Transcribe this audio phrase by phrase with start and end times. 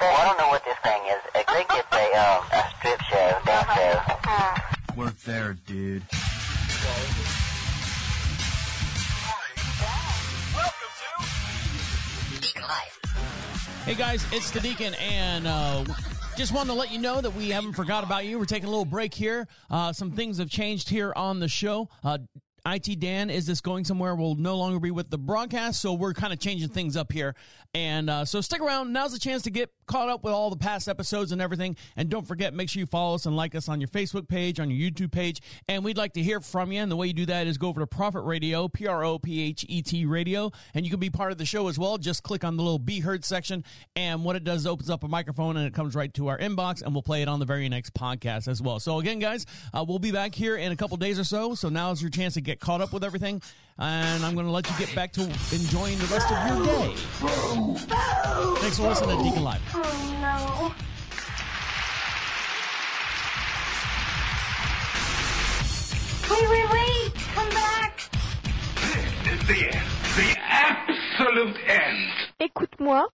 [0.00, 1.20] Well, I don't know what this thing is.
[1.34, 4.96] I think it's a, um, a strip show, dance show.
[4.96, 6.02] Work there, dude.
[13.84, 15.84] Hey guys, it's the Deacon, and uh,
[16.36, 18.38] just wanted to let you know that we haven't forgot about you.
[18.38, 19.48] We're taking a little break here.
[19.68, 21.90] Uh, some things have changed here on the show.
[22.02, 22.18] Uh,
[22.66, 24.14] IT Dan, is this going somewhere?
[24.14, 27.34] We'll no longer be with the broadcast, so we're kind of changing things up here.
[27.74, 28.92] And uh, so stick around.
[28.92, 31.76] Now's the chance to get caught up with all the past episodes and everything.
[31.96, 34.58] And don't forget, make sure you follow us and like us on your Facebook page,
[34.58, 35.40] on your YouTube page.
[35.68, 36.80] And we'd like to hear from you.
[36.80, 39.18] And the way you do that is go over to Prophet Radio, P R O
[39.18, 41.98] P H E T Radio, and you can be part of the show as well.
[41.98, 43.64] Just click on the little Be Heard section,
[43.94, 46.38] and what it does is opens up a microphone and it comes right to our
[46.38, 48.80] inbox, and we'll play it on the very next podcast as well.
[48.80, 51.54] So again, guys, uh, we'll be back here in a couple days or so.
[51.54, 53.40] So now's your chance to get caught up with everything,
[53.78, 56.94] and I'm going to let you get back to enjoying the rest of your day.
[58.58, 59.62] Thanks for listening to Deacon Live.
[59.72, 59.78] Oh
[60.20, 60.74] no.
[66.34, 67.14] Wait, wait, wait!
[67.34, 68.10] Come back!
[69.24, 69.86] This is the end.
[70.16, 72.10] The absolute end.
[72.40, 73.06] Écoute-moi,